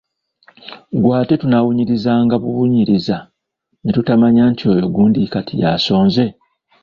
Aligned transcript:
Ggwe 0.97 1.13
ate 1.21 1.35
tunaawunyirizanga 1.41 2.33
buwunyiriza 2.43 3.17
ne 3.83 3.91
tumanya 3.95 4.43
nti 4.51 4.63
oyo 4.73 4.85
gundi 4.95 5.19
kati 5.33 5.53
yasonze? 5.63 6.25